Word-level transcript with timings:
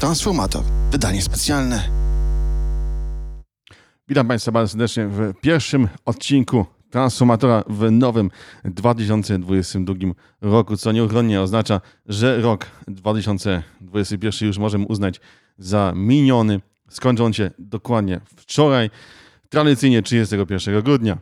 Transformator. 0.00 0.62
Wydanie 0.90 1.22
specjalne. 1.22 1.88
Witam 4.08 4.28
Państwa 4.28 4.52
bardzo 4.52 4.70
serdecznie 4.72 5.06
w 5.06 5.34
pierwszym 5.40 5.88
odcinku 6.04 6.66
Transformatora 6.90 7.64
w 7.68 7.90
nowym 7.90 8.30
2022 8.64 9.94
roku, 10.40 10.76
co 10.76 10.92
nieuchronnie 10.92 11.40
oznacza, 11.40 11.80
że 12.06 12.40
rok 12.40 12.66
2021 12.88 14.48
już 14.48 14.58
możemy 14.58 14.86
uznać 14.86 15.20
za 15.58 15.92
miniony. 15.96 16.60
Skończył 16.88 17.26
on 17.26 17.32
się 17.32 17.50
dokładnie 17.58 18.20
wczoraj, 18.36 18.90
tradycyjnie 19.48 20.02
31 20.02 20.82
grudnia. 20.82 21.18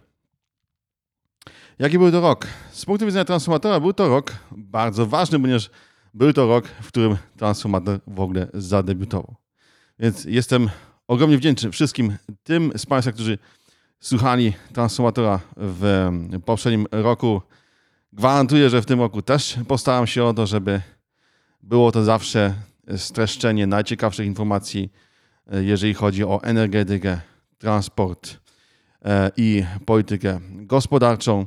Jaki 1.79 1.98
był 1.98 2.10
to 2.10 2.20
rok? 2.20 2.46
Z 2.72 2.84
punktu 2.84 3.06
widzenia 3.06 3.24
transformatora 3.24 3.80
był 3.80 3.92
to 3.92 4.08
rok 4.08 4.32
bardzo 4.52 5.06
ważny, 5.06 5.40
ponieważ 5.40 5.70
był 6.14 6.32
to 6.32 6.46
rok, 6.46 6.68
w 6.68 6.88
którym 6.88 7.16
transformator 7.36 8.00
w 8.06 8.20
ogóle 8.20 8.48
zadebiutował. 8.55 9.34
Więc 9.98 10.24
jestem 10.24 10.70
ogromnie 11.09 11.38
wdzięczny 11.38 11.70
wszystkim 11.70 12.16
tym 12.42 12.73
z 12.77 12.87
Państwa, 12.87 13.12
którzy 13.12 13.38
słuchali 14.00 14.52
transformatora 14.73 15.41
w 15.56 16.10
poprzednim 16.45 16.86
roku. 16.91 17.42
Gwarantuję, 18.12 18.70
że 18.70 18.83
w 18.83 18.86
tym 18.86 19.00
roku 19.00 19.23
też 19.23 19.59
postaram 19.69 20.06
się 20.06 20.24
o 20.24 20.34
to, 20.34 20.47
żeby 20.47 20.80
było 21.62 21.92
to 21.92 22.05
zawsze 22.05 22.55
streszczenie 22.97 23.66
najciekawszych 23.66 24.27
informacji, 24.27 24.92
jeżeli 25.52 25.95
chodzi 25.95 26.25
o 26.25 26.42
energetykę, 26.42 27.20
transport 27.59 28.41
e, 29.05 29.30
i 29.36 29.64
politykę 29.86 30.41
gospodarczą. 30.52 31.47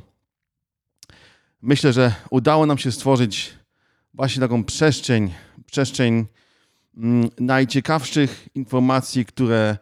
Myślę, 1.62 1.92
że 1.92 2.14
udało 2.30 2.66
nam 2.66 2.78
się 2.78 2.92
stworzyć 2.92 3.54
właśnie 4.14 4.40
taką 4.40 4.64
przestrzeń, 4.64 5.32
przestrzeń 5.66 6.26
mm, 6.96 7.30
najciekawszych 7.40 8.48
informacji, 8.54 9.24
które 9.24 9.76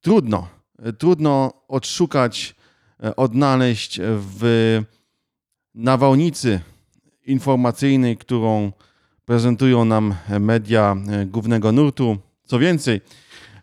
trudno, 0.00 0.48
trudno 0.98 1.52
odszukać, 1.68 2.54
e, 3.04 3.16
odnaleźć 3.16 4.00
w 4.02 4.82
nawałnicy 5.74 6.60
informacyjnej, 7.26 8.16
którą 8.16 8.72
prezentują 9.24 9.84
nam 9.84 10.14
media 10.40 10.96
e, 11.08 11.26
głównego 11.26 11.72
nurtu. 11.72 12.18
Co 12.44 12.58
więcej, 12.58 13.00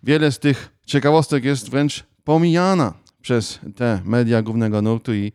wiele 0.03 0.31
z 0.31 0.39
tych 0.39 0.69
ciekawostek 0.85 1.43
jest 1.43 1.69
wręcz 1.69 2.03
pomijana 2.23 2.93
przez 3.21 3.59
te 3.75 4.01
media 4.05 4.41
głównego 4.41 4.81
nurtu 4.81 5.13
i 5.13 5.31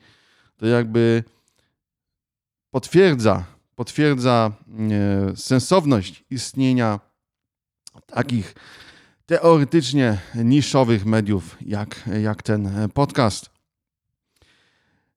to 0.57 0.67
jakby 0.67 1.25
potwierdza, 2.71 3.45
potwierdza 3.79 4.53
e, 5.31 5.37
sensowność 5.37 6.25
istnienia 6.31 7.01
takich 8.07 8.55
teoretycznie 9.27 10.19
niszowych 10.35 11.07
mediów 11.07 11.57
jak, 11.61 12.09
jak 12.23 12.43
ten 12.43 12.89
podcast. 12.95 13.51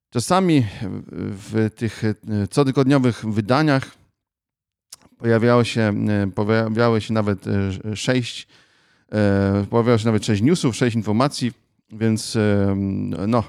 Czasami 0.10 0.66
w 1.12 1.70
tych 1.76 2.04
e, 2.04 2.14
cotygodniowych 2.48 3.26
wydaniach 3.26 3.92
pojawiało 5.18 5.64
się, 5.64 5.82
e, 5.82 6.32
pojawiały 6.32 7.02
się 7.02 7.14
nawet 7.14 7.46
sześć, 7.96 8.48
pojawiało 9.70 9.98
się 9.98 10.06
nawet 10.06 10.26
sześć 10.26 10.42
newsów, 10.42 10.76
sześć 10.76 10.96
informacji, 10.96 11.52
więc 11.92 12.38
no, 13.28 13.44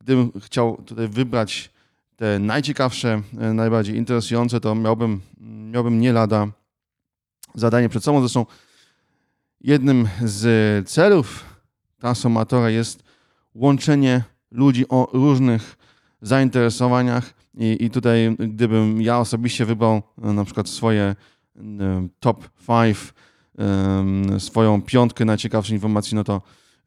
gdybym 0.00 0.32
chciał 0.40 0.82
tutaj 0.86 1.08
wybrać 1.08 1.75
te 2.16 2.38
najciekawsze, 2.38 3.22
e, 3.38 3.52
najbardziej 3.52 3.96
interesujące, 3.96 4.60
to 4.60 4.74
miałbym, 4.74 5.20
miałbym 5.72 6.00
nie 6.00 6.12
lada 6.12 6.48
zadanie 7.54 7.88
przed 7.88 8.04
sobą. 8.04 8.20
Zresztą 8.20 8.46
jednym 9.60 10.08
z 10.24 10.88
celów 10.88 11.44
transformatora 11.98 12.70
jest 12.70 13.02
łączenie 13.54 14.22
ludzi 14.50 14.88
o 14.88 15.08
różnych 15.12 15.76
zainteresowaniach 16.22 17.34
i, 17.54 17.76
i 17.80 17.90
tutaj 17.90 18.36
gdybym 18.38 19.02
ja 19.02 19.18
osobiście 19.18 19.66
wybrał 19.66 20.02
e, 20.22 20.32
na 20.32 20.44
przykład 20.44 20.68
swoje 20.68 21.02
e, 21.02 22.08
top 22.20 22.48
5, 22.68 22.98
swoją 24.38 24.82
piątkę 24.82 25.24
najciekawszych 25.24 25.74
informacji, 25.74 26.14
no 26.14 26.24
to 26.24 26.42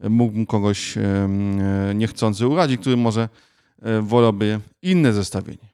mógłbym 0.09 0.45
kogoś 0.45 0.97
niechcący 1.95 2.47
urazić, 2.47 2.81
który 2.81 2.97
może 2.97 3.29
wolałby 4.01 4.59
inne 4.81 5.13
zestawienie. 5.13 5.69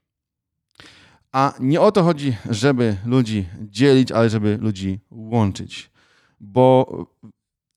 A 1.32 1.54
nie 1.60 1.82
o 1.82 1.92
to 1.92 2.04
chodzi, 2.04 2.36
żeby 2.50 2.98
ludzi 3.06 3.46
dzielić, 3.62 4.12
ale 4.12 4.30
żeby 4.30 4.58
ludzi 4.62 5.00
łączyć. 5.12 5.92
Bo 6.40 6.98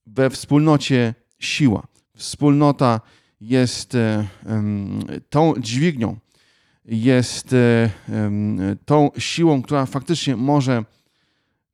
we 0.06 0.31
wspólnocie 0.31 1.15
siła. 1.38 1.87
Wspólnota 2.17 3.00
jest 3.41 3.94
e, 3.94 4.28
tą 5.28 5.55
dźwignią, 5.61 6.17
jest 6.84 7.53
e, 7.53 7.91
tą 8.84 9.11
siłą, 9.19 9.62
która 9.62 9.87
faktycznie 9.87 10.37
może 10.37 10.84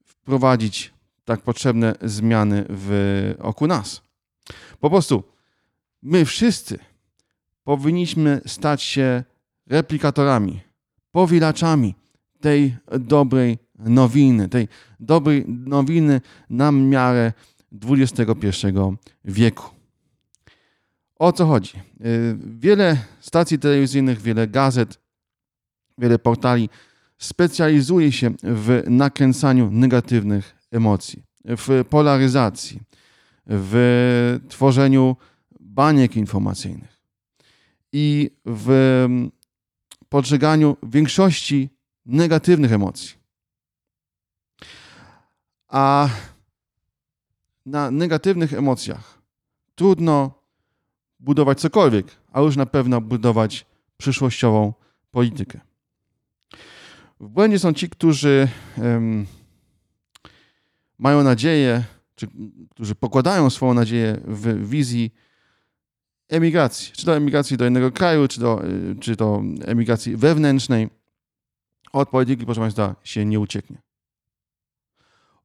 wprowadzić 0.04 0.94
tak 1.24 1.40
potrzebne 1.40 1.94
zmiany 2.02 2.64
w 2.68 3.34
oku 3.38 3.66
nas. 3.66 4.02
Po 4.80 4.90
prostu 4.90 5.24
my 6.02 6.24
wszyscy 6.24 6.78
powinniśmy 7.64 8.40
stać 8.46 8.82
się 8.82 9.24
replikatorami, 9.66 10.60
powilaczami 11.10 11.94
tej 12.40 12.76
dobrej 13.00 13.58
nowiny, 13.78 14.48
tej 14.48 14.68
dobrej 15.00 15.44
nowiny 15.48 16.20
na 16.50 16.72
miarę 16.72 17.32
XXI 17.88 18.66
wieku. 19.24 19.70
O 21.18 21.32
co 21.32 21.46
chodzi? 21.46 21.72
Y, 22.06 22.36
wiele 22.38 22.96
stacji 23.20 23.58
telewizyjnych, 23.58 24.20
wiele 24.20 24.48
gazet, 24.48 25.00
wiele 25.98 26.18
portali 26.18 26.68
specjalizuje 27.18 28.12
się 28.12 28.30
w 28.42 28.82
nakręcaniu 28.86 29.70
negatywnych 29.70 30.56
emocji, 30.72 31.22
w 31.44 31.84
polaryzacji, 31.90 32.80
w 33.46 34.40
tworzeniu 34.48 35.16
baniek 35.60 36.16
informacyjnych 36.16 36.93
i 37.96 38.30
w 38.44 38.70
mm, 39.04 39.30
podżeganiu 40.08 40.76
większości 40.82 41.70
negatywnych 42.06 42.72
emocji. 42.72 43.16
A 45.68 46.08
na 47.66 47.90
negatywnych 47.90 48.52
emocjach 48.52 49.22
trudno 49.74 50.42
budować 51.20 51.60
cokolwiek, 51.60 52.06
a 52.32 52.40
już 52.40 52.56
na 52.56 52.66
pewno 52.66 53.00
budować 53.00 53.66
przyszłościową 53.96 54.72
politykę. 55.10 55.60
W 57.20 57.28
błędzie 57.28 57.58
są 57.58 57.72
ci, 57.72 57.88
którzy 57.88 58.48
um, 58.78 59.26
mają 60.98 61.22
nadzieję, 61.22 61.84
czy 62.14 62.28
którzy 62.70 62.94
pokładają 62.94 63.50
swoją 63.50 63.74
nadzieję 63.74 64.20
w 64.24 64.68
wizji 64.68 65.10
emigracji, 66.28 66.92
czy 66.92 67.06
do 67.06 67.16
emigracji 67.16 67.56
do 67.56 67.66
innego 67.66 67.92
kraju, 67.92 68.28
czy 68.28 68.40
do, 68.40 68.64
y, 68.64 68.96
czy 69.00 69.16
do 69.16 69.42
emigracji 69.64 70.16
wewnętrznej, 70.16 70.88
od 71.92 72.08
polityki, 72.08 72.44
proszę 72.44 72.60
Państwa, 72.60 72.96
się 73.04 73.24
nie 73.24 73.40
ucieknie. 73.40 73.82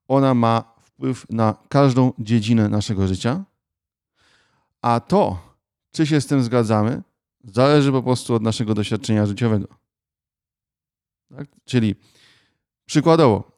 Ona 0.08 0.34
ma 0.34 0.74
wpływ 0.82 1.26
na 1.30 1.56
każdą 1.70 2.14
dziedzinę 2.20 2.70
naszego 2.70 3.08
życia, 3.08 3.46
a 4.82 5.00
to, 5.00 5.40
czy 5.92 6.08
się 6.08 6.22
z 6.22 6.28
tym 6.28 6.44
zgadzamy, 6.44 7.02
zależy 7.44 7.92
po 7.92 8.04
prostu 8.04 8.34
od 8.34 8.44
naszego 8.44 8.74
doświadczenia 8.74 9.26
życiowego. 9.26 9.68
Tak? 11.36 11.48
Czyli 11.66 11.96
przykładowo, 12.86 13.52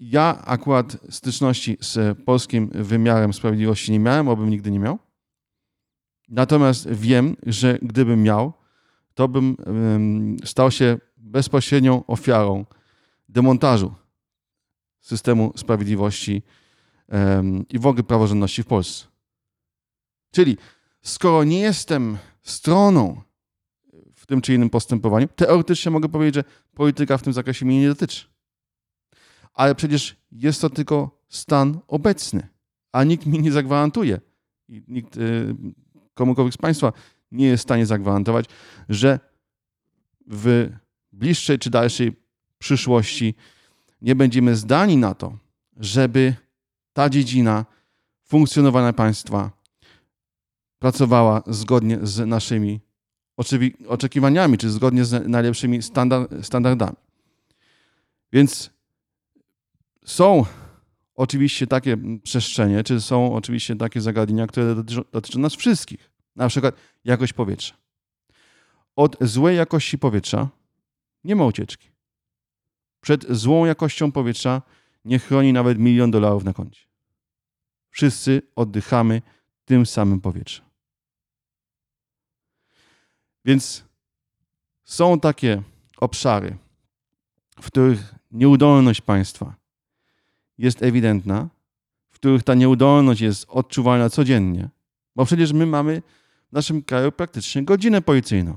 ja 0.00 0.42
akurat 0.44 0.96
styczności 1.10 1.76
z 1.80 2.18
polskim 2.24 2.70
wymiarem 2.74 3.32
sprawiedliwości 3.32 3.92
nie 3.92 3.98
miałem, 3.98 4.28
obym 4.28 4.50
nigdy 4.50 4.70
nie 4.70 4.78
miał. 4.78 4.98
Natomiast 6.32 6.90
wiem, 6.90 7.36
że 7.46 7.78
gdybym 7.82 8.22
miał, 8.22 8.52
to 9.14 9.28
bym 9.28 9.56
stał 10.44 10.70
się 10.70 10.98
bezpośrednią 11.16 12.06
ofiarą 12.06 12.66
demontażu 13.28 13.94
systemu 15.00 15.52
sprawiedliwości 15.56 16.42
i 17.68 17.78
w 17.78 17.86
ogóle 17.86 18.02
praworządności 18.02 18.62
w 18.62 18.66
Polsce. 18.66 19.06
Czyli 20.30 20.56
skoro 21.02 21.44
nie 21.44 21.60
jestem 21.60 22.18
stroną 22.42 23.22
w 24.14 24.26
tym 24.26 24.40
czy 24.40 24.54
innym 24.54 24.70
postępowaniu, 24.70 25.28
teoretycznie 25.36 25.90
mogę 25.90 26.08
powiedzieć, 26.08 26.34
że 26.34 26.44
polityka 26.74 27.18
w 27.18 27.22
tym 27.22 27.32
zakresie 27.32 27.66
mnie 27.66 27.80
nie 27.80 27.88
dotyczy. 27.88 28.26
Ale 29.54 29.74
przecież 29.74 30.16
jest 30.32 30.60
to 30.60 30.70
tylko 30.70 31.22
stan 31.28 31.80
obecny, 31.88 32.48
a 32.92 33.04
nikt 33.04 33.26
mi 33.26 33.38
nie 33.38 33.52
zagwarantuje. 33.52 34.20
I 34.68 34.82
nikt 34.88 35.16
y, 35.16 35.54
komukolwiek 36.14 36.54
z 36.54 36.56
Państwa 36.56 36.92
nie 37.32 37.46
jest 37.46 37.60
w 37.60 37.66
stanie 37.66 37.86
zagwarantować, 37.86 38.46
że 38.88 39.20
w 40.26 40.70
bliższej 41.12 41.58
czy 41.58 41.70
dalszej 41.70 42.12
przyszłości 42.58 43.34
nie 44.02 44.14
będziemy 44.14 44.56
zdani 44.56 44.96
na 44.96 45.14
to, 45.14 45.38
żeby 45.76 46.34
ta 46.92 47.10
dziedzina 47.10 47.64
funkcjonowania 48.24 48.92
państwa 48.92 49.50
pracowała 50.78 51.42
zgodnie 51.46 51.98
z 52.02 52.26
naszymi 52.26 52.80
oczekiwaniami, 53.88 54.58
czy 54.58 54.70
zgodnie 54.70 55.04
z 55.04 55.28
najlepszymi 55.28 55.82
standard- 55.82 56.42
standardami. 56.42 56.96
Więc 58.32 58.70
są 60.04 60.44
oczywiście 61.14 61.66
takie 61.66 61.96
przestrzenie, 62.22 62.84
czy 62.84 63.00
są 63.00 63.34
oczywiście 63.34 63.76
takie 63.76 64.00
zagadnienia, 64.00 64.46
które 64.46 64.74
dotyczą, 64.74 65.02
dotyczą 65.12 65.38
nas 65.38 65.54
wszystkich. 65.54 66.10
Na 66.36 66.48
przykład 66.48 66.74
jakość 67.04 67.32
powietrza. 67.32 67.74
Od 68.96 69.16
złej 69.20 69.56
jakości 69.56 69.98
powietrza 69.98 70.48
nie 71.24 71.36
ma 71.36 71.44
ucieczki. 71.44 71.88
Przed 73.00 73.26
złą 73.30 73.64
jakością 73.64 74.12
powietrza 74.12 74.62
nie 75.04 75.18
chroni 75.18 75.52
nawet 75.52 75.78
milion 75.78 76.10
dolarów 76.10 76.44
na 76.44 76.52
koncie. 76.52 76.80
Wszyscy 77.90 78.42
oddychamy 78.56 79.22
tym 79.64 79.86
samym 79.86 80.20
powietrzem. 80.20 80.64
Więc 83.44 83.84
są 84.84 85.20
takie 85.20 85.62
obszary, 85.96 86.56
w 87.60 87.66
których 87.66 88.14
nieudolność 88.30 89.00
państwa 89.00 89.61
jest 90.62 90.82
ewidentna, 90.82 91.48
w 92.10 92.14
których 92.14 92.42
ta 92.42 92.54
nieudolność 92.54 93.20
jest 93.20 93.46
odczuwalna 93.48 94.10
codziennie, 94.10 94.68
bo 95.16 95.24
przecież 95.24 95.52
my 95.52 95.66
mamy 95.66 96.02
w 96.48 96.52
naszym 96.52 96.82
kraju 96.82 97.12
praktycznie 97.12 97.64
godzinę 97.64 98.02
policyjną. 98.02 98.56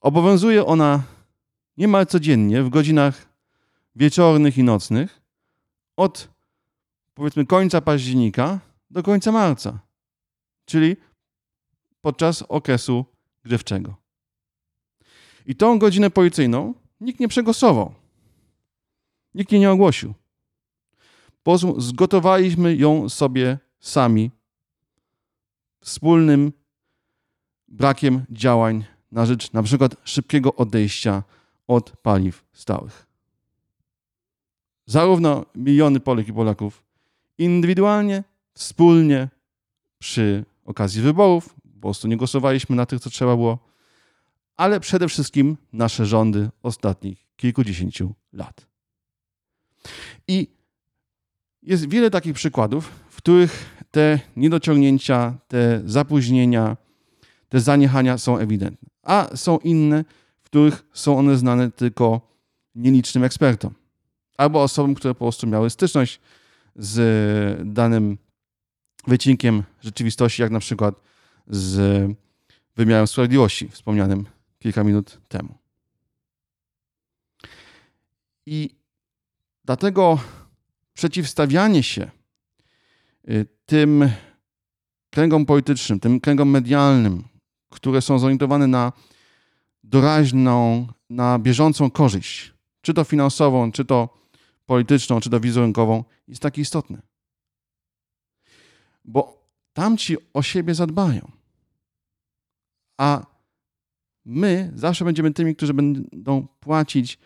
Obowiązuje 0.00 0.66
ona 0.66 1.02
niemal 1.76 2.06
codziennie 2.06 2.62
w 2.62 2.68
godzinach 2.68 3.28
wieczornych 3.96 4.58
i 4.58 4.62
nocnych 4.62 5.20
od 5.96 6.28
powiedzmy 7.14 7.46
końca 7.46 7.80
października 7.80 8.60
do 8.90 9.02
końca 9.02 9.32
marca, 9.32 9.78
czyli 10.64 10.96
podczas 12.00 12.42
okresu 12.42 13.04
grzewczego. 13.44 13.94
I 15.46 15.54
tą 15.56 15.78
godzinę 15.78 16.10
policyjną 16.10 16.74
nikt 17.00 17.20
nie 17.20 17.28
przegłosował. 17.28 17.94
Nikt 19.38 19.52
jej 19.52 19.60
nie 19.60 19.70
ogłosił. 19.70 20.14
Po 21.42 21.50
prostu 21.50 21.80
zgotowaliśmy 21.80 22.76
ją 22.76 23.08
sobie 23.08 23.58
sami 23.80 24.30
wspólnym 25.80 26.52
brakiem 27.68 28.24
działań 28.30 28.84
na 29.12 29.26
rzecz 29.26 29.52
na 29.52 29.62
przykład 29.62 29.96
szybkiego 30.04 30.54
odejścia 30.54 31.22
od 31.66 31.90
paliw 32.02 32.44
stałych. 32.52 33.06
Zarówno 34.86 35.46
miliony 35.54 36.00
Polek 36.00 36.28
i 36.28 36.32
Polaków 36.32 36.82
indywidualnie, 37.38 38.24
wspólnie 38.54 39.28
przy 39.98 40.44
okazji 40.64 41.02
wyborów, 41.02 41.54
po 41.74 41.80
prostu 41.80 42.08
nie 42.08 42.16
głosowaliśmy 42.16 42.76
na 42.76 42.86
tych, 42.86 43.00
co 43.00 43.10
trzeba 43.10 43.36
było, 43.36 43.58
ale 44.56 44.80
przede 44.80 45.08
wszystkim 45.08 45.56
nasze 45.72 46.06
rządy 46.06 46.50
ostatnich 46.62 47.26
kilkudziesięciu 47.36 48.14
lat. 48.32 48.67
I 50.28 50.48
jest 51.62 51.88
wiele 51.88 52.10
takich 52.10 52.34
przykładów, 52.34 52.90
w 53.10 53.16
których 53.16 53.78
te 53.90 54.20
niedociągnięcia, 54.36 55.34
te 55.48 55.82
zapóźnienia, 55.84 56.76
te 57.48 57.60
zaniechania 57.60 58.18
są 58.18 58.38
ewidentne. 58.38 58.88
A 59.02 59.36
są 59.36 59.58
inne, 59.58 60.04
w 60.40 60.44
których 60.44 60.84
są 60.92 61.18
one 61.18 61.36
znane 61.36 61.70
tylko 61.70 62.20
nielicznym 62.74 63.24
ekspertom 63.24 63.74
albo 64.38 64.62
osobom, 64.62 64.94
które 64.94 65.14
po 65.14 65.24
prostu 65.24 65.46
miały 65.46 65.70
styczność 65.70 66.20
z 66.76 67.74
danym 67.74 68.18
wycinkiem 69.06 69.62
rzeczywistości, 69.80 70.42
jak 70.42 70.50
na 70.50 70.60
przykład 70.60 71.00
z 71.46 72.06
wymiarem 72.76 73.06
sprawiedliwości, 73.06 73.68
wspomnianym 73.68 74.26
kilka 74.58 74.84
minut 74.84 75.18
temu. 75.28 75.54
I 78.46 78.77
dlatego 79.68 80.18
przeciwstawianie 80.94 81.82
się 81.82 82.10
y, 83.30 83.46
tym 83.66 84.10
kręgom 85.10 85.46
politycznym, 85.46 86.00
tym 86.00 86.20
kręgom 86.20 86.50
medialnym, 86.50 87.24
które 87.70 88.02
są 88.02 88.18
zorientowane 88.18 88.66
na 88.66 88.92
doraźną, 89.84 90.86
na 91.10 91.38
bieżącą 91.38 91.90
korzyść, 91.90 92.54
czy 92.80 92.94
to 92.94 93.04
finansową, 93.04 93.72
czy 93.72 93.84
to 93.84 94.08
polityczną, 94.66 95.20
czy 95.20 95.30
to 95.30 95.40
wizerunkową, 95.40 96.04
jest 96.28 96.42
tak 96.42 96.58
istotne. 96.58 97.02
Bo 99.04 99.48
tamci 99.72 100.16
o 100.34 100.42
siebie 100.42 100.74
zadbają. 100.74 101.30
A 102.96 103.26
my 104.24 104.72
zawsze 104.74 105.04
będziemy 105.04 105.32
tymi, 105.32 105.56
którzy 105.56 105.74
będą 105.74 106.46
płacić 106.60 107.18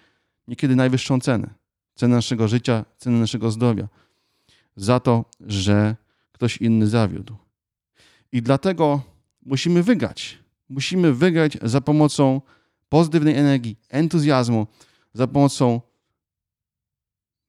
niekiedy 0.49 0.77
najwyższą 0.77 1.21
cenę. 1.21 1.62
Cenę 1.95 2.17
naszego 2.17 2.49
życia, 2.49 2.85
cenę 2.99 3.19
naszego 3.19 3.51
zdrowia. 3.51 3.89
Za 4.77 5.01
to, 5.01 5.25
że 5.41 5.97
ktoś 6.33 6.57
inny 6.57 6.87
zawiódł. 6.87 7.37
I 8.33 8.43
dlatego 8.43 9.03
musimy 9.43 9.83
wygrać. 9.83 10.39
Musimy 10.69 11.13
wygrać 11.13 11.59
za 11.63 11.81
pomocą 11.81 12.41
pozytywnej 12.89 13.37
energii, 13.37 13.77
entuzjazmu, 13.89 14.67
za 15.15 15.27
pomocą 15.27 15.81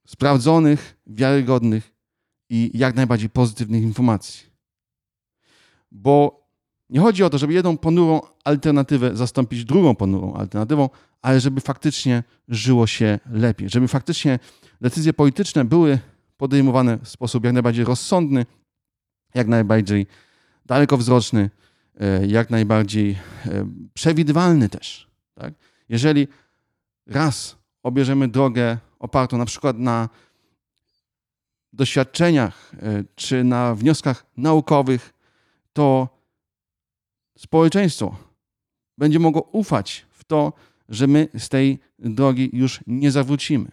sprawdzonych, 0.06 0.96
wiarygodnych 1.06 1.94
i 2.50 2.70
jak 2.74 2.94
najbardziej 2.94 3.30
pozytywnych 3.30 3.82
informacji. 3.82 4.46
Bo 5.92 6.44
nie 6.90 7.00
chodzi 7.00 7.24
o 7.24 7.30
to, 7.30 7.38
żeby 7.38 7.52
jedną 7.52 7.78
ponurą 7.78 8.20
alternatywę 8.44 9.16
zastąpić 9.16 9.64
drugą 9.64 9.94
ponurą 9.94 10.34
alternatywą, 10.34 10.88
ale 11.24 11.40
żeby 11.40 11.60
faktycznie 11.60 12.22
żyło 12.48 12.86
się 12.86 13.18
lepiej, 13.30 13.68
żeby 13.70 13.88
faktycznie 13.88 14.38
decyzje 14.80 15.12
polityczne 15.12 15.64
były 15.64 15.98
podejmowane 16.36 16.98
w 16.98 17.08
sposób 17.08 17.44
jak 17.44 17.52
najbardziej 17.52 17.84
rozsądny, 17.84 18.46
jak 19.34 19.48
najbardziej 19.48 20.06
dalekowzroczny, 20.66 21.50
e, 22.00 22.26
jak 22.26 22.50
najbardziej 22.50 23.10
e, 23.10 23.16
przewidywalny 23.94 24.68
też. 24.68 25.10
Tak? 25.34 25.54
Jeżeli 25.88 26.28
raz 27.06 27.56
obierzemy 27.82 28.28
drogę 28.28 28.78
opartą 28.98 29.38
na 29.38 29.44
przykład 29.44 29.78
na 29.78 30.08
doświadczeniach 31.72 32.72
e, 32.74 33.04
czy 33.14 33.44
na 33.44 33.74
wnioskach 33.74 34.26
naukowych, 34.36 35.14
to 35.72 36.08
społeczeństwo 37.38 38.16
będzie 38.98 39.18
mogło 39.18 39.42
ufać 39.42 40.06
w 40.10 40.24
to, 40.24 40.52
że 40.88 41.06
my 41.06 41.28
z 41.38 41.48
tej 41.48 41.78
drogi 41.98 42.50
już 42.52 42.80
nie 42.86 43.10
zawrócimy. 43.10 43.70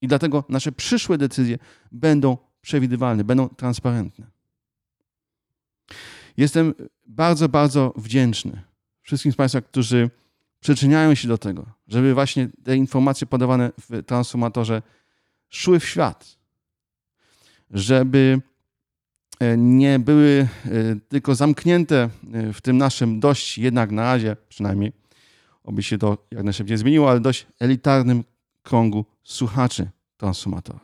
I 0.00 0.08
dlatego 0.08 0.44
nasze 0.48 0.72
przyszłe 0.72 1.18
decyzje 1.18 1.58
będą 1.92 2.36
przewidywalne, 2.60 3.24
będą 3.24 3.48
transparentne. 3.48 4.26
Jestem 6.36 6.74
bardzo, 7.06 7.48
bardzo 7.48 7.94
wdzięczny 7.96 8.62
wszystkim 9.02 9.32
z 9.32 9.36
Państwa, 9.36 9.60
którzy 9.60 10.10
przyczyniają 10.60 11.14
się 11.14 11.28
do 11.28 11.38
tego, 11.38 11.66
żeby 11.88 12.14
właśnie 12.14 12.48
te 12.64 12.76
informacje 12.76 13.26
podawane 13.26 13.70
w 13.78 14.02
transformatorze 14.02 14.82
szły 15.48 15.80
w 15.80 15.88
świat. 15.88 16.38
Żeby 17.70 18.40
e, 19.40 19.56
nie 19.56 19.98
były 19.98 20.48
e, 20.64 20.68
tylko 21.08 21.34
zamknięte 21.34 22.10
e, 22.32 22.52
w 22.52 22.60
tym 22.60 22.78
naszym 22.78 23.20
dość, 23.20 23.58
jednak 23.58 23.90
na 23.90 24.02
razie 24.02 24.36
przynajmniej, 24.48 24.92
oby 25.64 25.82
się 25.82 25.98
to 25.98 26.18
jak 26.30 26.44
najszybciej 26.44 26.76
zmieniło, 26.76 27.10
ale 27.10 27.20
dość 27.20 27.46
elitarnym 27.60 28.24
krągu 28.62 29.04
słuchaczy 29.22 29.90
transformatora. 30.16 30.80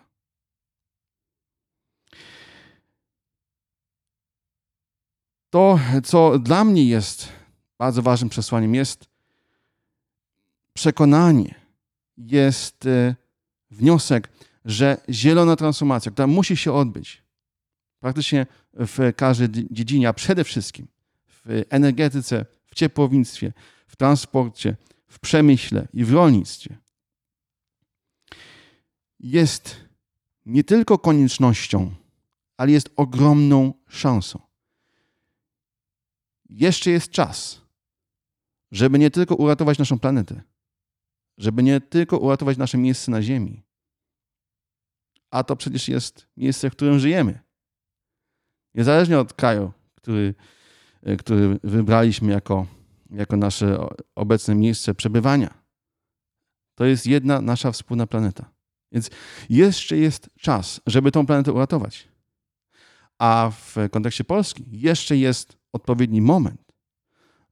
To, 5.50 5.78
co 6.04 6.38
dla 6.38 6.64
mnie 6.64 6.84
jest 6.84 7.28
bardzo 7.78 8.02
ważnym 8.02 8.28
przesłaniem, 8.28 8.74
jest 8.74 9.08
przekonanie, 10.72 11.54
jest 12.16 12.86
e, 12.86 13.14
wniosek, 13.70 14.28
że 14.64 14.96
zielona 15.10 15.56
transformacja, 15.56 16.12
która 16.12 16.26
musi 16.26 16.56
się 16.56 16.72
odbyć 16.72 17.22
praktycznie 18.00 18.46
w 18.72 19.12
każdej 19.16 19.48
dziedzinie, 19.70 20.08
a 20.08 20.12
przede 20.12 20.44
wszystkim 20.44 20.86
w 21.26 21.62
energetyce, 21.70 22.46
w 22.66 22.74
ciepłownictwie, 22.74 23.52
w 23.88 23.96
transporcie, 23.96 24.76
w 25.06 25.18
przemyśle 25.20 25.88
i 25.92 26.04
w 26.04 26.12
rolnictwie, 26.12 26.78
jest 29.20 29.76
nie 30.46 30.64
tylko 30.64 30.98
koniecznością, 30.98 31.94
ale 32.56 32.72
jest 32.72 32.90
ogromną 32.96 33.74
szansą. 33.88 34.40
Jeszcze 36.50 36.90
jest 36.90 37.10
czas, 37.10 37.60
żeby 38.70 38.98
nie 38.98 39.10
tylko 39.10 39.34
uratować 39.34 39.78
naszą 39.78 39.98
planetę, 39.98 40.42
żeby 41.38 41.62
nie 41.62 41.80
tylko 41.80 42.18
uratować 42.18 42.56
nasze 42.56 42.78
miejsce 42.78 43.10
na 43.10 43.22
Ziemi, 43.22 43.62
a 45.30 45.44
to 45.44 45.56
przecież 45.56 45.88
jest 45.88 46.28
miejsce, 46.36 46.70
w 46.70 46.72
którym 46.72 46.98
żyjemy. 46.98 47.40
Niezależnie 48.74 49.18
od 49.18 49.32
kraju, 49.32 49.72
który, 49.94 50.34
e, 51.02 51.16
który 51.16 51.58
wybraliśmy 51.64 52.32
jako, 52.32 52.66
jako 53.10 53.36
nasze 53.36 53.86
obecne 54.14 54.54
miejsce 54.54 54.94
przebywania. 54.94 55.54
To 56.74 56.84
jest 56.84 57.06
jedna 57.06 57.40
nasza 57.40 57.72
wspólna 57.72 58.06
planeta. 58.06 58.50
Więc 58.92 59.10
jeszcze 59.48 59.96
jest 59.96 60.30
czas, 60.40 60.80
żeby 60.86 61.12
tą 61.12 61.26
planetę 61.26 61.52
uratować. 61.52 62.08
A 63.18 63.50
w 63.54 63.76
kontekście 63.90 64.24
Polski 64.24 64.64
jeszcze 64.70 65.16
jest 65.16 65.56
odpowiedni 65.72 66.20
moment, 66.20 66.72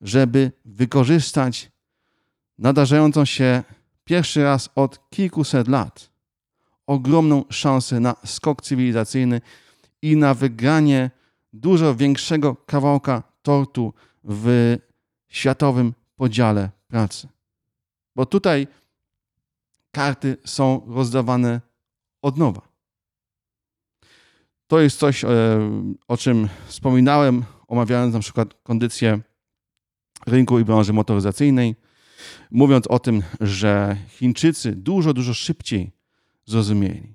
żeby 0.00 0.52
wykorzystać 0.64 1.70
nadarzającą 2.58 3.24
się 3.24 3.62
pierwszy 4.04 4.42
raz 4.42 4.68
od 4.74 5.10
kilkuset 5.10 5.68
lat 5.68 6.10
ogromną 6.86 7.44
szansę 7.50 8.00
na 8.00 8.16
skok 8.24 8.62
cywilizacyjny 8.62 9.40
i 10.02 10.16
na 10.16 10.34
wygranie 10.34 11.10
dużo 11.52 11.94
większego 11.94 12.56
kawałka 12.56 13.22
tortu 13.42 13.94
w 14.24 14.76
światowym 15.36 15.94
podziale 16.16 16.70
pracy. 16.88 17.28
Bo 18.16 18.26
tutaj 18.26 18.66
karty 19.90 20.36
są 20.44 20.82
rozdawane 20.86 21.60
od 22.22 22.36
nowa. 22.36 22.68
To 24.66 24.80
jest 24.80 24.98
coś, 24.98 25.24
e, 25.24 25.28
o 26.08 26.16
czym 26.16 26.48
wspominałem, 26.66 27.44
omawiając 27.68 28.14
na 28.14 28.20
przykład 28.20 28.54
kondycję 28.62 29.20
rynku 30.26 30.58
i 30.58 30.64
branży 30.64 30.92
motoryzacyjnej, 30.92 31.76
mówiąc 32.50 32.86
o 32.86 32.98
tym, 32.98 33.22
że 33.40 33.96
Chińczycy 34.08 34.72
dużo, 34.72 35.12
dużo 35.12 35.34
szybciej 35.34 35.92
zrozumieli, 36.44 37.14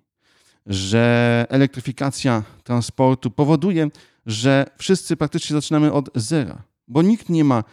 że 0.66 1.46
elektryfikacja 1.50 2.44
transportu 2.64 3.32
powoduje, 3.32 3.90
że 4.26 4.66
wszyscy 4.78 5.18
praktycznie 5.18 5.54
zaczynamy 5.54 5.94
od 5.94 6.10
zera, 6.16 6.64
bo 6.88 7.02
nikt 7.02 7.30
nie 7.30 7.44
ma 7.44 7.64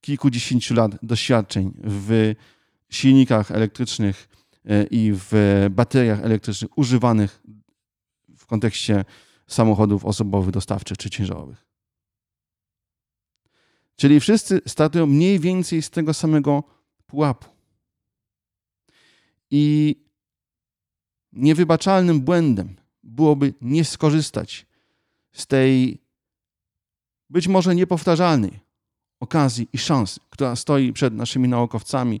kilkudziesięciu 0.00 0.74
lat 0.74 0.92
doświadczeń 1.02 1.72
w 1.84 2.34
silnikach 2.90 3.50
elektrycznych 3.50 4.28
e, 4.64 4.84
i 4.84 5.12
w 5.14 5.32
bateriach 5.70 6.20
elektrycznych 6.20 6.78
używanych 6.78 7.42
w 8.36 8.46
kontekście 8.46 9.04
samochodów 9.46 10.04
osobowych, 10.04 10.50
dostawczych 10.50 10.98
czy 10.98 11.10
ciężarowych. 11.10 11.66
Czyli 13.96 14.20
wszyscy 14.20 14.60
startują 14.66 15.06
mniej 15.06 15.38
więcej 15.38 15.82
z 15.82 15.90
tego 15.90 16.14
samego 16.14 16.64
pułapu. 17.06 17.48
I 19.50 19.96
niewybaczalnym 21.32 22.20
błędem 22.20 22.76
byłoby 23.02 23.54
nie 23.60 23.84
skorzystać 23.84 24.66
z 25.32 25.46
tej 25.46 26.02
być 27.30 27.48
może 27.48 27.74
niepowtarzalnej 27.74 28.60
okazji 29.20 29.68
i 29.72 29.78
szansy, 29.78 30.20
która 30.30 30.56
stoi 30.56 30.92
przed 30.92 31.14
naszymi 31.14 31.48
naukowcami, 31.48 32.20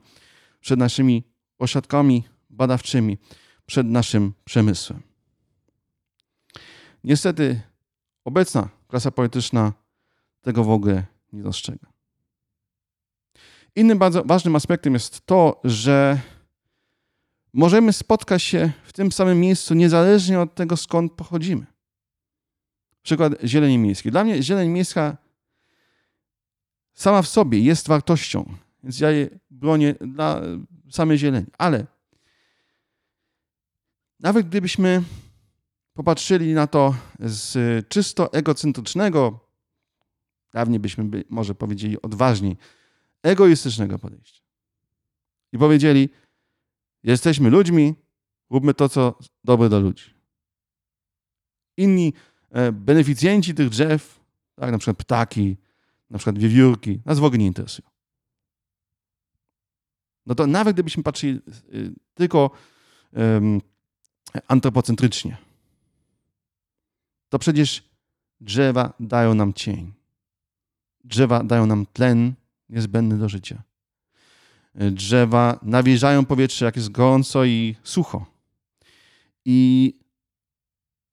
przed 0.60 0.78
naszymi 0.78 1.24
ośrodkami 1.58 2.24
badawczymi, 2.50 3.18
przed 3.66 3.86
naszym 3.86 4.32
przemysłem. 4.44 5.02
Niestety 7.04 7.60
obecna 8.24 8.68
klasa 8.88 9.10
polityczna 9.10 9.72
tego 10.42 10.64
w 10.64 10.70
ogóle 10.70 11.04
nie 11.32 11.42
dostrzega. 11.42 11.86
Innym 13.76 13.98
bardzo 13.98 14.24
ważnym 14.24 14.56
aspektem 14.56 14.94
jest 14.94 15.26
to, 15.26 15.60
że 15.64 16.20
możemy 17.52 17.92
spotkać 17.92 18.42
się 18.42 18.72
w 18.84 18.92
tym 18.92 19.12
samym 19.12 19.40
miejscu 19.40 19.74
niezależnie 19.74 20.40
od 20.40 20.54
tego, 20.54 20.76
skąd 20.76 21.12
pochodzimy. 21.12 21.66
Przykład 23.02 23.32
zieleni 23.44 23.78
miejskiej. 23.78 24.12
Dla 24.12 24.24
mnie 24.24 24.42
zieleń 24.42 24.68
miejska 24.68 25.16
sama 26.98 27.22
w 27.22 27.28
sobie 27.28 27.60
jest 27.60 27.88
wartością, 27.88 28.54
więc 28.82 29.00
ja 29.00 29.10
je 29.10 29.28
bronię 29.50 29.94
dla 30.00 30.40
samej 30.90 31.18
zieleni. 31.18 31.46
Ale 31.58 31.86
nawet 34.20 34.46
gdybyśmy 34.46 35.02
popatrzyli 35.94 36.54
na 36.54 36.66
to 36.66 36.94
z 37.20 37.88
czysto 37.88 38.32
egocentrycznego, 38.32 39.40
dawniej 40.52 40.80
byśmy 40.80 41.04
by 41.04 41.24
może 41.28 41.54
powiedzieli 41.54 42.02
odważniej, 42.02 42.56
egoistycznego 43.22 43.98
podejścia. 43.98 44.42
I 45.52 45.58
powiedzieli, 45.58 46.08
jesteśmy 47.02 47.50
ludźmi, 47.50 47.94
róbmy 48.50 48.74
to, 48.74 48.88
co 48.88 49.18
dobre 49.44 49.68
dla 49.68 49.78
ludzi. 49.78 50.14
Inni 51.76 52.12
e, 52.50 52.72
beneficjenci 52.72 53.54
tych 53.54 53.68
drzew, 53.68 54.20
tak, 54.54 54.72
na 54.72 54.78
przykład 54.78 54.96
ptaki, 54.96 55.56
na 56.10 56.18
przykład 56.18 56.38
wiewiórki, 56.38 57.00
nas 57.04 57.18
w 57.18 57.24
ogóle 57.24 57.38
nie 57.38 57.46
interesują. 57.46 57.88
No 60.26 60.34
to 60.34 60.46
nawet 60.46 60.76
gdybyśmy 60.76 61.02
patrzyli 61.02 61.40
y, 61.74 61.92
tylko 62.14 62.50
um, 63.12 63.60
antropocentrycznie, 64.48 65.36
to 67.28 67.38
przecież 67.38 67.88
drzewa 68.40 68.92
dają 69.00 69.34
nam 69.34 69.52
cień. 69.52 69.92
Drzewa 71.04 71.44
dają 71.44 71.66
nam 71.66 71.86
tlen 71.86 72.34
niezbędny 72.68 73.18
do 73.18 73.28
życia. 73.28 73.62
Drzewa 74.74 75.58
nawilżają 75.62 76.24
powietrze, 76.24 76.64
jak 76.64 76.76
jest 76.76 76.90
gorąco 76.90 77.44
i 77.44 77.76
sucho. 77.82 78.26
I 79.44 79.94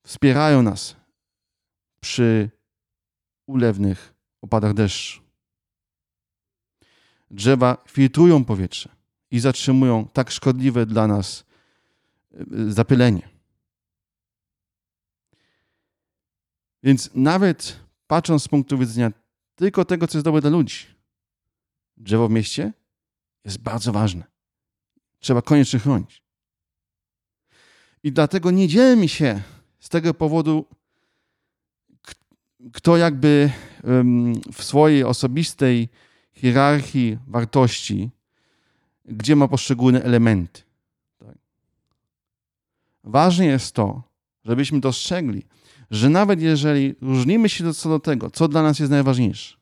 wspierają 0.04 0.62
nas 0.62 0.96
przy 2.00 2.50
ulewnych 3.46 4.15
opadach 4.46 4.74
deszczu. 4.74 5.20
Drzewa 7.30 7.84
filtrują 7.88 8.44
powietrze 8.44 8.88
i 9.30 9.40
zatrzymują 9.40 10.08
tak 10.12 10.30
szkodliwe 10.30 10.86
dla 10.86 11.06
nas 11.06 11.44
y, 12.34 12.72
zapylenie. 12.72 13.28
Więc 16.82 17.10
nawet 17.14 17.80
patrząc 18.06 18.42
z 18.42 18.48
punktu 18.48 18.78
widzenia 18.78 19.12
tylko 19.54 19.84
tego, 19.84 20.06
co 20.06 20.18
jest 20.18 20.24
dobre 20.24 20.40
dla 20.40 20.50
ludzi, 20.50 20.86
drzewo 21.96 22.28
w 22.28 22.30
mieście 22.30 22.72
jest 23.44 23.58
bardzo 23.58 23.92
ważne. 23.92 24.24
Trzeba 25.18 25.42
koniecznie 25.42 25.78
chronić. 25.78 26.22
I 28.02 28.12
dlatego 28.12 28.50
nie 28.50 28.68
dzielmy 28.68 29.08
się 29.08 29.42
z 29.80 29.88
tego 29.88 30.14
powodu, 30.14 30.66
kto 32.72 32.96
jakby 32.96 33.50
w 34.52 34.64
swojej 34.64 35.04
osobistej 35.04 35.88
hierarchii 36.32 37.18
wartości, 37.26 38.10
gdzie 39.04 39.36
ma 39.36 39.48
poszczególne 39.48 40.02
elementy. 40.02 40.62
Tak. 41.18 41.38
Ważne 43.04 43.46
jest 43.46 43.74
to, 43.74 44.02
żebyśmy 44.44 44.80
dostrzegli, 44.80 45.42
że 45.90 46.08
nawet 46.08 46.40
jeżeli 46.40 46.94
różnimy 47.00 47.48
się 47.48 47.74
co 47.74 47.88
do 47.88 47.98
tego, 47.98 48.30
co 48.30 48.48
dla 48.48 48.62
nas 48.62 48.78
jest 48.78 48.90
najważniejsze, 48.90 49.56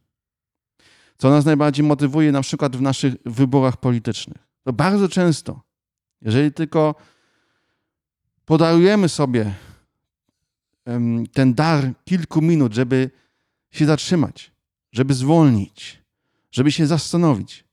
co 1.18 1.30
nas 1.30 1.44
najbardziej 1.44 1.86
motywuje 1.86 2.32
na 2.32 2.40
przykład 2.42 2.76
w 2.76 2.80
naszych 2.80 3.14
wyborach 3.26 3.76
politycznych, 3.76 4.38
to 4.62 4.72
bardzo 4.72 5.08
często, 5.08 5.60
jeżeli 6.22 6.52
tylko 6.52 6.94
podarujemy 8.44 9.08
sobie 9.08 9.54
ten 11.32 11.54
dar 11.54 11.92
kilku 12.04 12.42
minut, 12.42 12.74
żeby 12.74 13.10
się 13.70 13.86
zatrzymać, 13.86 14.52
żeby 14.92 15.14
zwolnić, 15.14 16.02
żeby 16.50 16.72
się 16.72 16.86
zastanowić, 16.86 17.64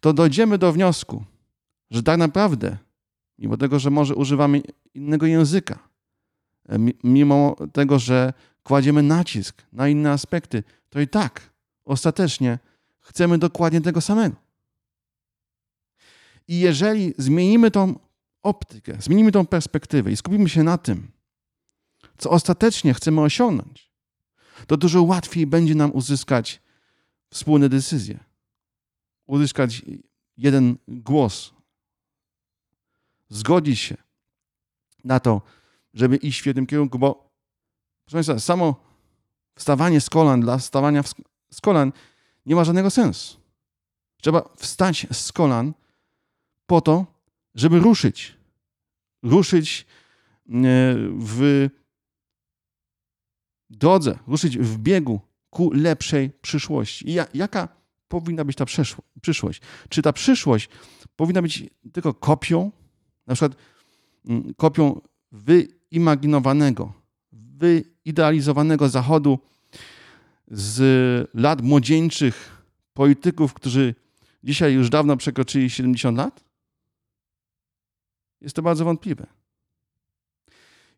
to 0.00 0.12
dojdziemy 0.12 0.58
do 0.58 0.72
wniosku, 0.72 1.24
że 1.90 2.02
tak 2.02 2.18
naprawdę, 2.18 2.78
mimo 3.38 3.56
tego, 3.56 3.78
że 3.78 3.90
może 3.90 4.14
używamy 4.14 4.62
innego 4.94 5.26
języka, 5.26 5.78
mimo 7.04 7.56
tego, 7.72 7.98
że 7.98 8.32
kładziemy 8.62 9.02
nacisk 9.02 9.62
na 9.72 9.88
inne 9.88 10.10
aspekty, 10.10 10.62
to 10.90 11.00
i 11.00 11.08
tak 11.08 11.50
ostatecznie 11.84 12.58
chcemy 13.00 13.38
dokładnie 13.38 13.80
tego 13.80 14.00
samego. 14.00 14.36
I 16.48 16.60
jeżeli 16.60 17.14
zmienimy 17.18 17.70
tą 17.70 17.98
optykę, 18.42 18.96
zmienimy 19.00 19.32
tą 19.32 19.46
perspektywę 19.46 20.12
i 20.12 20.16
skupimy 20.16 20.48
się 20.48 20.62
na 20.62 20.78
tym, 20.78 21.08
co 22.18 22.30
ostatecznie 22.30 22.94
chcemy 22.94 23.20
osiągnąć, 23.20 23.92
to 24.66 24.76
dużo 24.76 25.02
łatwiej 25.02 25.46
będzie 25.46 25.74
nam 25.74 25.92
uzyskać 25.92 26.62
wspólne 27.30 27.68
decyzje, 27.68 28.18
uzyskać 29.26 29.82
jeden 30.36 30.76
głos, 30.88 31.52
zgodzić 33.28 33.80
się 33.80 33.96
na 35.04 35.20
to, 35.20 35.42
żeby 35.94 36.16
iść 36.16 36.42
w 36.42 36.46
jednym 36.46 36.66
kierunku, 36.66 36.98
bo 36.98 37.30
proszę 38.04 38.16
Państwa, 38.16 38.38
samo 38.38 38.76
wstawanie 39.56 40.00
z 40.00 40.10
kolan 40.10 40.40
dla 40.40 40.58
wstawania 40.58 41.02
z 41.50 41.60
kolan 41.60 41.92
nie 42.46 42.54
ma 42.54 42.64
żadnego 42.64 42.90
sensu. 42.90 43.40
Trzeba 44.22 44.48
wstać 44.56 45.06
z 45.12 45.32
kolan 45.32 45.74
po 46.66 46.80
to, 46.80 47.06
żeby 47.54 47.78
ruszyć. 47.78 48.36
Ruszyć 49.22 49.86
w 51.18 51.68
drodze, 53.76 54.18
ruszyć 54.26 54.58
w 54.58 54.78
biegu 54.78 55.20
ku 55.50 55.70
lepszej 55.72 56.30
przyszłości. 56.30 57.10
I 57.10 57.12
ja, 57.14 57.26
jaka 57.34 57.68
powinna 58.08 58.44
być 58.44 58.56
ta 58.56 58.64
przyszłość? 59.20 59.60
Czy 59.88 60.02
ta 60.02 60.12
przyszłość 60.12 60.68
powinna 61.16 61.42
być 61.42 61.64
tylko 61.92 62.14
kopią, 62.14 62.72
na 63.26 63.34
przykład 63.34 63.58
mm, 64.28 64.54
kopią 64.54 65.00
wyimaginowanego, 65.32 66.92
wyidealizowanego 67.32 68.88
Zachodu 68.88 69.38
z 70.50 71.30
lat 71.34 71.62
młodzieńczych 71.62 72.62
polityków, 72.92 73.54
którzy 73.54 73.94
dzisiaj 74.44 74.74
już 74.74 74.90
dawno 74.90 75.16
przekroczyli 75.16 75.70
70 75.70 76.18
lat? 76.18 76.44
Jest 78.40 78.56
to 78.56 78.62
bardzo 78.62 78.84
wątpliwe. 78.84 79.26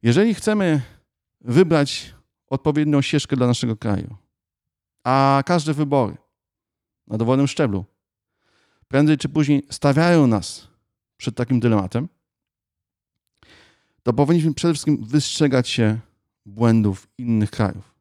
Jeżeli 0.02 0.34
chcemy 0.34 0.82
wybrać 1.40 2.15
odpowiednią 2.46 3.02
ścieżkę 3.02 3.36
dla 3.36 3.46
naszego 3.46 3.76
kraju, 3.76 4.16
a 5.04 5.42
każde 5.46 5.74
wybory 5.74 6.16
na 7.06 7.18
dowolnym 7.18 7.46
szczeblu 7.46 7.84
prędzej 8.88 9.18
czy 9.18 9.28
później 9.28 9.66
stawiają 9.70 10.26
nas 10.26 10.68
przed 11.16 11.34
takim 11.36 11.60
dylematem, 11.60 12.08
to 14.02 14.12
powinniśmy 14.12 14.54
przede 14.54 14.74
wszystkim 14.74 15.04
wystrzegać 15.04 15.68
się 15.68 15.98
błędów 16.46 17.08
innych 17.18 17.50
krajów. 17.50 17.94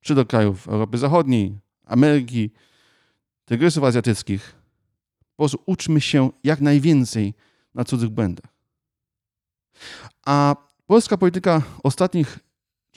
Czy 0.00 0.14
do 0.14 0.26
krajów 0.26 0.68
Europy 0.68 0.98
Zachodniej, 0.98 1.58
Ameryki, 1.84 2.50
Tygrysów 3.44 3.84
Azjatyckich. 3.84 4.54
Po 5.36 5.42
prostu 5.42 5.62
uczmy 5.66 6.00
się 6.00 6.30
jak 6.44 6.60
najwięcej 6.60 7.34
na 7.74 7.84
cudzych 7.84 8.08
błędach. 8.08 8.50
A 10.26 10.56
polska 10.86 11.16
polityka 11.16 11.62
ostatnich 11.82 12.38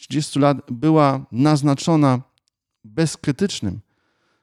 30 0.02 0.40
lat 0.40 0.58
była 0.72 1.26
naznaczona 1.32 2.22
bezkrytycznym 2.84 3.80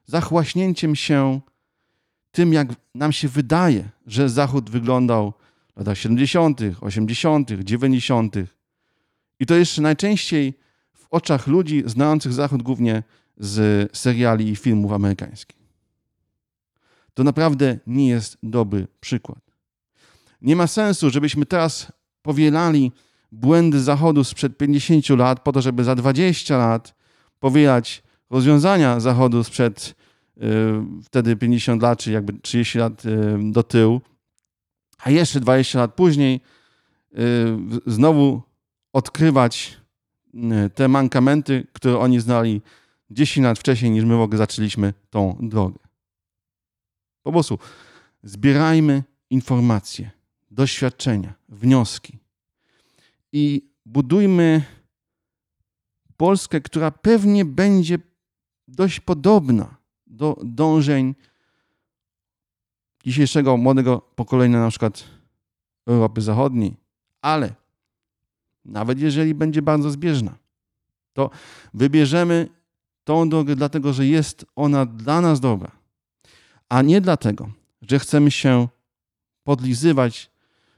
zachłaśnięciem 0.08 0.96
się 0.96 1.40
tym, 2.30 2.52
jak 2.52 2.68
nam 2.94 3.12
się 3.12 3.28
wydaje, 3.28 3.88
że 4.06 4.28
Zachód 4.28 4.70
wyglądał 4.70 5.32
w 5.74 5.78
latach 5.78 5.98
70., 5.98 6.60
80., 6.80 7.50
90. 7.50 8.34
I 9.40 9.46
to 9.46 9.54
jeszcze 9.54 9.82
najczęściej 9.82 10.54
w 10.92 11.06
oczach 11.10 11.46
ludzi 11.46 11.82
znających 11.86 12.32
Zachód 12.32 12.62
głównie 12.62 13.02
z 13.36 13.90
seriali 13.96 14.48
i 14.48 14.56
filmów 14.56 14.92
amerykańskich. 14.92 15.58
To 17.14 17.24
naprawdę 17.24 17.78
nie 17.86 18.08
jest 18.08 18.38
dobry 18.42 18.86
przykład. 19.00 19.38
Nie 20.42 20.56
ma 20.56 20.66
sensu, 20.66 21.10
żebyśmy 21.10 21.46
teraz 21.46 21.92
powielali 22.22 22.92
błędy 23.32 23.80
Zachodu 23.80 24.25
sprzed 24.25 24.56
50 24.56 25.08
lat, 25.08 25.40
po 25.40 25.52
to, 25.52 25.62
żeby 25.62 25.85
za 25.85 25.94
20 25.94 26.58
lat 26.58 26.94
powielać 27.40 28.02
rozwiązania 28.30 29.00
Zachodu 29.00 29.44
sprzed 29.44 29.94
y, 30.37 30.42
wtedy 31.04 31.37
50 31.37 31.82
lat, 31.82 31.99
czy 31.99 32.12
jakby 32.12 32.32
30 32.32 32.78
lat 32.78 33.04
y, 33.04 33.38
do 33.52 33.62
tyłu, 33.62 34.00
a 34.99 35.11
jeszcze 35.11 35.40
20 35.40 35.78
lat 35.78 35.94
później 35.94 36.40
y, 37.12 37.18
znowu 37.87 38.42
odkrywać 38.92 39.78
te 40.75 40.88
mankamenty, 40.88 41.66
które 41.73 41.99
oni 41.99 42.20
znali 42.20 42.62
10 43.11 43.44
lat 43.44 43.58
wcześniej, 43.58 43.90
niż 43.90 44.04
my 44.04 44.16
w 44.16 44.20
ogóle 44.20 44.38
zaczęliśmy 44.38 44.94
tą 45.11 45.37
drogę. 45.40 45.78
Po 47.23 47.32
prostu 47.32 47.58
zbierajmy 48.23 49.02
informacje, 49.30 50.11
doświadczenia, 50.50 51.35
wnioski 51.49 52.17
i 53.32 53.70
budujmy 53.87 54.62
Polskę, 56.16 56.61
która 56.61 56.90
pewnie 56.90 57.44
będzie 57.44 57.98
dość 58.68 59.00
podobna 59.00 59.76
do 60.07 60.37
dążeń 60.44 61.14
dzisiejszego 63.05 63.57
młodego 63.57 63.98
pokolenia, 64.00 64.61
na 64.61 64.70
przykład 64.70 65.05
Europy 65.87 66.20
Zachodniej, 66.20 66.76
ale 67.22 67.55
nawet 68.64 69.00
jeżeli 69.00 69.35
będzie 69.35 69.62
bardzo 69.62 69.90
zbieżna, 69.90 70.38
to 71.12 71.31
wybierzemy 71.74 72.48
tą 73.05 73.29
drogę 73.29 73.57
dlatego, 73.57 73.92
że 73.92 74.07
jest 74.07 74.46
ona 74.57 74.87
dla 74.87 75.20
nas 75.20 75.40
dobra, 75.40 75.70
a 76.68 76.83
nie 76.83 77.00
dlatego, 77.00 77.50
że 77.83 77.98
chcemy 77.98 78.31
się 78.31 78.68
podlizywać, 79.44 80.31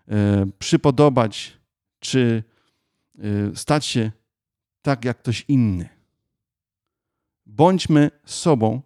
e, 0.09 0.47
przypodobać 0.59 1.60
czy 2.01 2.45
e, 3.19 3.57
stać 3.57 3.87
się 3.87 4.13
tak 4.83 5.05
jak 5.05 5.19
ktoś 5.19 5.45
inny. 5.49 5.89
Bądźmy 7.47 8.11
sobą, 8.25 8.83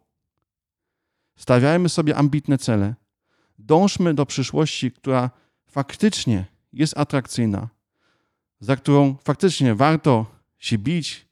stawiajmy 1.36 1.88
sobie 1.88 2.16
ambitne 2.16 2.58
cele, 2.58 2.94
dążmy 3.58 4.14
do 4.14 4.26
przyszłości, 4.26 4.92
która 4.92 5.30
faktycznie 5.66 6.44
jest 6.72 6.98
atrakcyjna, 6.98 7.68
za 8.60 8.76
którą 8.76 9.16
faktycznie 9.24 9.74
warto 9.74 10.26
się 10.58 10.78
bić, 10.78 11.28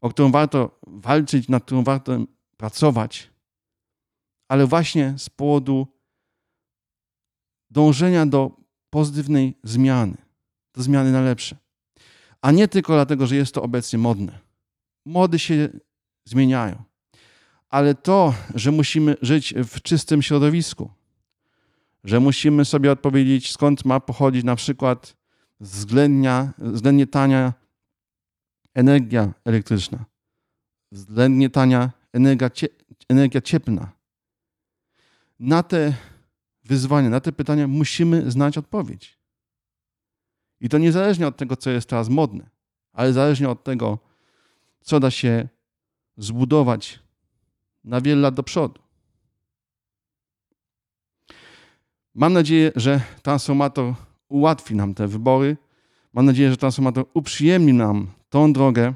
o 0.00 0.10
którą 0.10 0.30
warto 0.30 0.80
walczyć, 0.86 1.48
nad 1.48 1.64
którą 1.64 1.84
warto 1.84 2.18
pracować, 2.56 3.30
ale 4.48 4.66
właśnie 4.66 5.14
z 5.18 5.30
powodu 5.30 5.86
dążenia 7.70 8.26
do 8.26 8.56
pozytywnej 8.90 9.58
zmiany, 9.62 10.25
do 10.76 10.82
zmiany 10.82 11.12
na 11.12 11.20
lepsze. 11.20 11.56
A 12.42 12.50
nie 12.50 12.68
tylko 12.68 12.92
dlatego, 12.92 13.26
że 13.26 13.36
jest 13.36 13.54
to 13.54 13.62
obecnie 13.62 13.98
modne. 13.98 14.38
Mody 15.04 15.38
się 15.38 15.68
zmieniają. 16.24 16.82
Ale 17.68 17.94
to, 17.94 18.34
że 18.54 18.72
musimy 18.72 19.16
żyć 19.22 19.54
w 19.54 19.82
czystym 19.82 20.22
środowisku, 20.22 20.90
że 22.04 22.20
musimy 22.20 22.64
sobie 22.64 22.92
odpowiedzieć, 22.92 23.52
skąd 23.52 23.84
ma 23.84 24.00
pochodzić 24.00 24.44
na 24.44 24.56
przykład 24.56 25.16
względnia, 25.60 26.52
względnie 26.58 27.06
tania 27.06 27.52
energia 28.74 29.32
elektryczna, 29.44 30.04
względnie 30.92 31.50
tania 31.50 31.90
energia, 32.12 32.50
energia 33.08 33.40
cieplna. 33.40 33.92
Na 35.40 35.62
te 35.62 35.94
wyzwania, 36.64 37.10
na 37.10 37.20
te 37.20 37.32
pytania 37.32 37.68
musimy 37.68 38.30
znać 38.30 38.58
odpowiedź. 38.58 39.18
I 40.60 40.68
to 40.68 40.78
niezależnie 40.78 41.26
od 41.26 41.36
tego, 41.36 41.56
co 41.56 41.70
jest 41.70 41.88
teraz 41.88 42.08
modne, 42.08 42.50
ale 42.92 43.12
zależnie 43.12 43.48
od 43.48 43.64
tego, 43.64 43.98
co 44.80 45.00
da 45.00 45.10
się 45.10 45.48
zbudować 46.16 47.00
na 47.84 48.00
wiele 48.00 48.20
lat 48.20 48.34
do 48.34 48.42
przodu. 48.42 48.80
Mam 52.14 52.32
nadzieję, 52.32 52.72
że 52.76 53.00
transformator 53.22 53.94
ułatwi 54.28 54.74
nam 54.74 54.94
te 54.94 55.08
wybory. 55.08 55.56
Mam 56.12 56.26
nadzieję, 56.26 56.50
że 56.50 56.56
transformator 56.56 57.04
uprzyjemni 57.14 57.72
nam 57.72 58.06
tą 58.28 58.52
drogę 58.52 58.94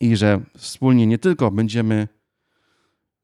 i 0.00 0.16
że 0.16 0.40
wspólnie 0.56 1.06
nie 1.06 1.18
tylko 1.18 1.50
będziemy 1.50 2.08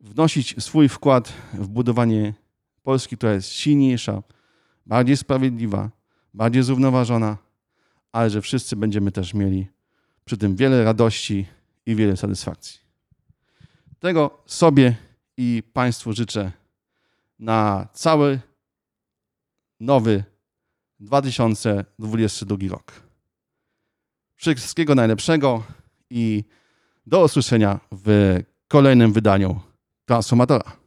wnosić 0.00 0.64
swój 0.64 0.88
wkład 0.88 1.32
w 1.52 1.68
budowanie 1.68 2.34
Polski, 2.82 3.16
która 3.16 3.32
jest 3.32 3.48
silniejsza, 3.48 4.22
bardziej 4.86 5.16
sprawiedliwa, 5.16 5.90
bardziej 6.34 6.62
zrównoważona, 6.62 7.36
ale 8.12 8.30
że 8.30 8.42
wszyscy 8.42 8.76
będziemy 8.76 9.12
też 9.12 9.34
mieli 9.34 9.66
przy 10.24 10.36
tym 10.36 10.56
wiele 10.56 10.84
radości 10.84 11.46
i 11.86 11.94
wiele 11.94 12.16
satysfakcji. 12.16 12.80
Tego 13.98 14.42
sobie 14.46 14.96
i 15.36 15.62
Państwu 15.72 16.12
życzę 16.12 16.52
na 17.38 17.88
cały 17.92 18.40
nowy 19.80 20.24
2022 21.00 22.56
rok. 22.70 22.92
Wszystkiego 24.36 24.94
najlepszego 24.94 25.62
i 26.10 26.44
do 27.06 27.24
usłyszenia 27.24 27.80
w 27.92 28.38
kolejnym 28.68 29.12
wydaniu 29.12 29.60
Transformatora. 30.04 30.79